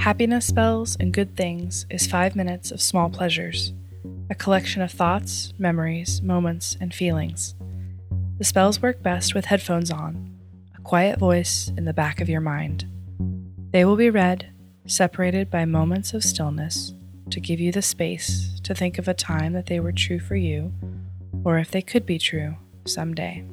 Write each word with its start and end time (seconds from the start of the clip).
Happiness 0.00 0.46
Spells 0.46 0.96
and 0.98 1.12
Good 1.12 1.36
Things 1.36 1.84
is 1.90 2.06
five 2.06 2.34
minutes 2.34 2.70
of 2.70 2.80
small 2.80 3.10
pleasures, 3.10 3.74
a 4.30 4.34
collection 4.34 4.80
of 4.80 4.90
thoughts, 4.90 5.52
memories, 5.58 6.22
moments, 6.22 6.74
and 6.80 6.94
feelings. 6.94 7.54
The 8.38 8.44
spells 8.44 8.80
work 8.80 9.02
best 9.02 9.34
with 9.34 9.44
headphones 9.44 9.90
on, 9.90 10.34
a 10.74 10.80
quiet 10.80 11.18
voice 11.18 11.70
in 11.76 11.84
the 11.84 11.92
back 11.92 12.22
of 12.22 12.30
your 12.30 12.40
mind. 12.40 12.86
They 13.72 13.84
will 13.84 13.96
be 13.96 14.08
read, 14.08 14.50
separated 14.86 15.50
by 15.50 15.66
moments 15.66 16.14
of 16.14 16.24
stillness, 16.24 16.94
to 17.28 17.38
give 17.38 17.60
you 17.60 17.70
the 17.70 17.82
space 17.82 18.58
to 18.62 18.74
think 18.74 18.96
of 18.96 19.06
a 19.06 19.12
time 19.12 19.52
that 19.52 19.66
they 19.66 19.80
were 19.80 19.92
true 19.92 20.18
for 20.18 20.34
you, 20.34 20.72
or 21.44 21.58
if 21.58 21.70
they 21.70 21.82
could 21.82 22.06
be 22.06 22.18
true 22.18 22.56
someday. 22.86 23.44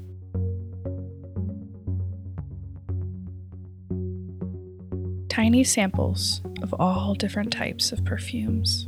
Tiny 5.37 5.63
samples 5.63 6.41
of 6.63 6.73
all 6.79 7.13
different 7.13 7.53
types 7.53 7.91
of 7.91 8.03
perfumes. 8.03 8.87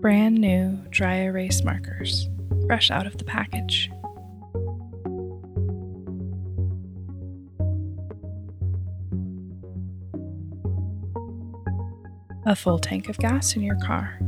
Brand 0.00 0.36
new 0.36 0.78
dry 0.90 1.22
erase 1.22 1.64
markers, 1.64 2.28
fresh 2.68 2.92
out 2.92 3.08
of 3.08 3.18
the 3.18 3.24
package. 3.24 3.90
a 12.46 12.54
full 12.54 12.78
tank 12.78 13.08
of 13.08 13.18
gas 13.18 13.56
in 13.56 13.62
your 13.62 13.80
car. 13.80 14.20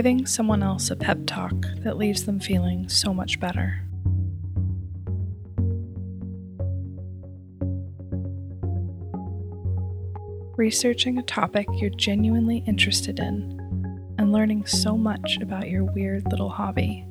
Giving 0.00 0.24
someone 0.24 0.62
else 0.62 0.90
a 0.90 0.96
pep 0.96 1.18
talk 1.26 1.52
that 1.80 1.98
leaves 1.98 2.24
them 2.24 2.40
feeling 2.40 2.88
so 2.88 3.12
much 3.12 3.38
better. 3.38 3.82
Researching 10.56 11.18
a 11.18 11.22
topic 11.24 11.66
you're 11.74 11.90
genuinely 11.90 12.64
interested 12.66 13.18
in 13.18 13.60
and 14.16 14.32
learning 14.32 14.64
so 14.64 14.96
much 14.96 15.36
about 15.42 15.68
your 15.68 15.84
weird 15.84 16.24
little 16.30 16.48
hobby. 16.48 17.04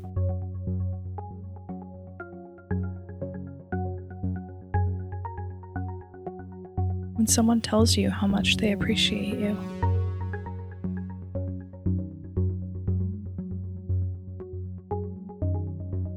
when 7.14 7.28
someone 7.28 7.62
tells 7.62 7.98
you 7.98 8.10
how 8.10 8.26
much 8.26 8.58
they 8.58 8.72
appreciate 8.72 9.38
you. 9.38 9.79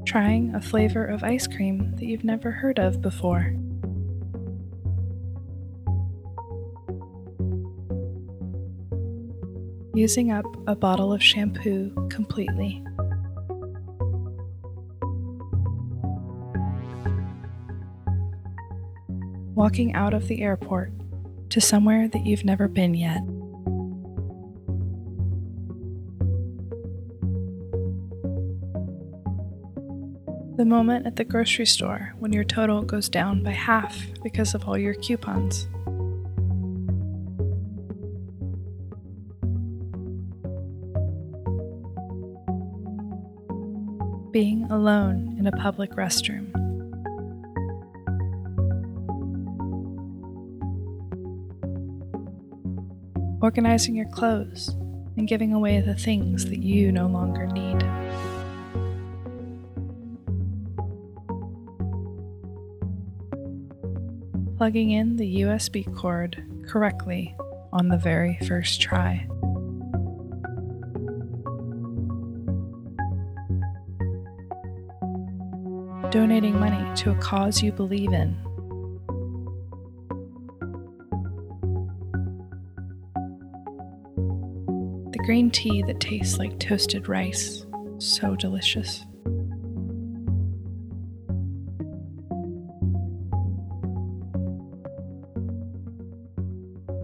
Trying 0.05 0.53
a 0.53 0.61
flavor 0.61 1.05
of 1.05 1.23
ice 1.23 1.47
cream 1.47 1.95
that 1.95 2.05
you've 2.05 2.23
never 2.23 2.51
heard 2.51 2.79
of 2.79 3.01
before. 3.01 3.55
Using 9.95 10.31
up 10.31 10.45
a 10.67 10.75
bottle 10.75 11.13
of 11.13 11.21
shampoo 11.21 12.07
completely. 12.09 12.83
walking 19.55 19.93
out 19.93 20.13
of 20.13 20.27
the 20.27 20.41
airport 20.41 20.91
to 21.49 21.61
somewhere 21.61 22.07
that 22.07 22.25
you've 22.25 22.43
never 22.43 22.67
been 22.67 22.93
yet. 22.93 23.21
The 30.63 30.69
moment 30.69 31.05
at 31.05 31.17
the 31.17 31.25
grocery 31.25 31.65
store 31.65 32.13
when 32.19 32.31
your 32.31 32.45
total 32.45 32.83
goes 32.83 33.09
down 33.09 33.43
by 33.43 33.51
half 33.51 34.01
because 34.23 34.55
of 34.55 34.65
all 34.65 34.77
your 34.77 34.93
coupons. 34.93 35.67
Being 44.31 44.65
alone 44.71 45.35
in 45.37 45.47
a 45.47 45.51
public 45.51 45.91
restroom. 45.97 46.49
organizing 53.41 53.93
your 53.95 54.07
clothes, 54.07 54.69
and 55.17 55.27
giving 55.27 55.51
away 55.51 55.81
the 55.81 55.95
things 55.95 56.45
that 56.45 56.63
you 56.63 56.93
no 56.93 57.07
longer 57.07 57.45
need. 57.47 58.32
Plugging 64.63 64.91
in 64.91 65.17
the 65.17 65.41
USB 65.41 65.93
cord 65.93 66.41
correctly 66.69 67.35
on 67.73 67.89
the 67.89 67.97
very 67.97 68.39
first 68.47 68.79
try. 68.79 69.27
Donating 76.11 76.57
money 76.57 76.95
to 76.95 77.11
a 77.11 77.15
cause 77.15 77.61
you 77.61 77.73
believe 77.73 78.13
in 78.13 78.37
The 85.11 85.19
green 85.25 85.51
tea 85.51 85.83
that 85.87 85.99
tastes 85.99 86.37
like 86.37 86.57
toasted 86.57 87.09
rice. 87.09 87.65
So 87.97 88.37
delicious. 88.37 89.03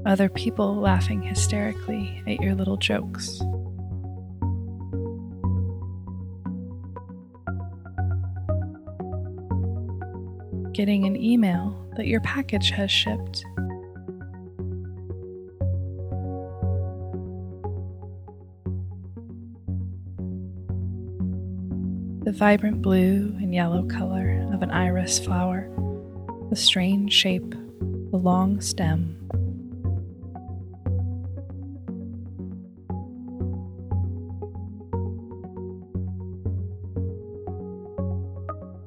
Other 0.06 0.30
people 0.30 0.76
laughing 0.76 1.22
hysterically 1.22 2.24
at 2.28 2.42
your 2.42 2.56
little 2.56 2.78
jokes. 2.78 3.40
Getting 10.74 11.06
an 11.06 11.16
email 11.16 11.76
that 11.98 12.08
your 12.08 12.22
package 12.22 12.70
has 12.72 12.90
shipped 12.90 13.44
the 22.30 22.34
vibrant 22.38 22.80
blue 22.80 23.36
and 23.42 23.56
yellow 23.56 23.82
color 23.88 24.48
of 24.54 24.62
an 24.62 24.70
iris 24.70 25.18
flower, 25.18 25.68
the 26.52 26.56
strange 26.56 27.12
shape, 27.12 27.56
the 28.12 28.18
long 28.18 28.62
stem. 28.62 29.19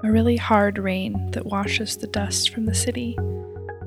A 0.05 0.11
really 0.11 0.37
hard 0.37 0.79
rain 0.79 1.31
that 1.31 1.47
washes 1.47 1.97
the 1.97 2.09
dust 2.09 2.51
from 2.51 2.67
the 2.67 2.75
city, 2.75 3.17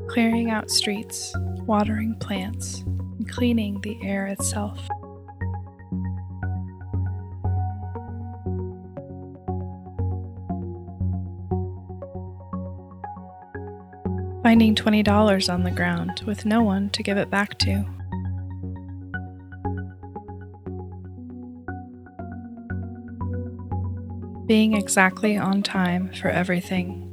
clearing 0.07 0.49
out 0.49 0.71
streets, 0.71 1.33
watering 1.65 2.15
plants, 2.19 2.83
and 2.83 3.29
cleaning 3.29 3.81
the 3.81 3.97
air 4.01 4.27
itself. 4.27 4.87
finding 14.45 14.75
$20 14.75 15.51
on 15.51 15.63
the 15.63 15.71
ground 15.71 16.21
with 16.27 16.45
no 16.45 16.61
one 16.61 16.87
to 16.91 17.01
give 17.01 17.17
it 17.17 17.31
back 17.31 17.57
to. 17.57 17.83
Being 24.45 24.73
exactly 24.73 25.37
on 25.37 25.63
time 25.63 26.11
for 26.13 26.29
everything. 26.29 27.11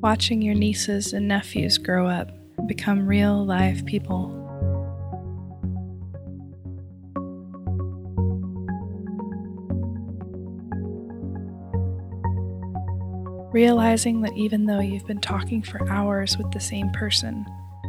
Watching 0.00 0.42
your 0.42 0.54
nieces 0.54 1.12
and 1.12 1.26
nephews 1.26 1.78
grow 1.78 2.06
up 2.06 2.30
become 2.66 3.06
real 3.06 3.44
live 3.44 3.84
people. 3.86 4.38
realizing 13.52 14.20
that 14.20 14.36
even 14.36 14.66
though 14.66 14.80
you've 14.80 15.06
been 15.06 15.20
talking 15.20 15.62
for 15.62 15.90
hours 15.90 16.36
with 16.36 16.50
the 16.52 16.60
same 16.60 16.90
person, 16.90 17.46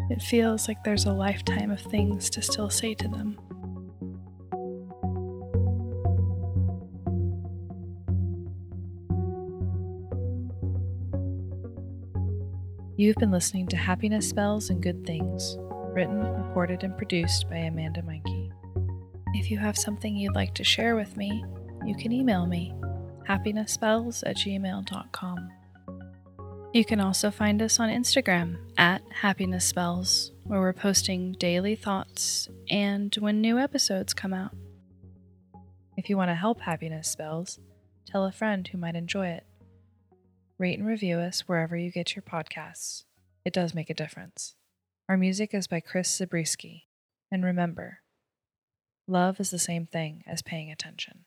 it 0.09 0.21
feels 0.21 0.67
like 0.67 0.83
there's 0.83 1.05
a 1.05 1.13
lifetime 1.13 1.71
of 1.71 1.81
things 1.81 2.29
to 2.31 2.41
still 2.41 2.69
say 2.69 2.93
to 2.95 3.07
them. 3.07 3.37
You've 12.97 13.15
been 13.15 13.31
listening 13.31 13.67
to 13.67 13.77
Happiness 13.77 14.27
Spells 14.27 14.69
and 14.69 14.83
Good 14.83 15.05
Things, 15.05 15.57
written, 15.93 16.19
recorded, 16.19 16.83
and 16.83 16.97
produced 16.97 17.49
by 17.49 17.55
Amanda 17.55 18.01
Meyncke. 18.01 18.51
If 19.35 19.49
you 19.49 19.57
have 19.57 19.77
something 19.77 20.17
you'd 20.17 20.35
like 20.35 20.53
to 20.55 20.65
share 20.65 20.95
with 20.95 21.15
me, 21.15 21.45
you 21.85 21.95
can 21.95 22.11
email 22.11 22.45
me 22.45 22.73
happinessspells 23.25 24.23
at 24.25 24.35
gmail.com. 24.35 25.49
You 26.71 26.85
can 26.85 26.99
also 26.99 27.31
find 27.31 27.63
us 27.63 27.79
on 27.79 27.89
Instagram 27.89 28.57
at 28.77 29.01
Happiness 29.11 29.65
Spells, 29.65 30.31
where 30.43 30.59
we're 30.59 30.71
posting 30.71 31.31
daily 31.33 31.75
thoughts 31.75 32.47
and 32.69 33.13
when 33.15 33.41
new 33.41 33.57
episodes 33.57 34.13
come 34.13 34.35
out. 34.35 34.51
If 35.97 36.11
you 36.11 36.17
want 36.17 36.29
to 36.29 36.35
help 36.35 36.61
Happiness 36.61 37.09
Spells, 37.09 37.57
tell 38.05 38.23
a 38.23 38.31
friend 38.31 38.67
who 38.67 38.77
might 38.77 38.93
enjoy 38.93 39.29
it. 39.29 39.47
Rate 40.59 40.77
and 40.77 40.87
review 40.87 41.17
us 41.17 41.47
wherever 41.47 41.75
you 41.75 41.91
get 41.91 42.15
your 42.15 42.21
podcasts. 42.21 43.05
It 43.43 43.53
does 43.53 43.73
make 43.73 43.89
a 43.89 43.95
difference. 43.95 44.53
Our 45.09 45.17
music 45.17 45.55
is 45.55 45.65
by 45.65 45.79
Chris 45.79 46.15
Zabriskie. 46.15 46.87
And 47.31 47.43
remember, 47.43 48.01
love 49.07 49.39
is 49.39 49.49
the 49.49 49.57
same 49.57 49.87
thing 49.87 50.23
as 50.27 50.43
paying 50.43 50.69
attention. 50.69 51.25